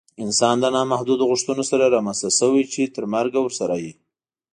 [0.25, 3.93] انسان له نامحدودو غوښتنو سره رامنځته شوی چې تر مرګه ورسره وي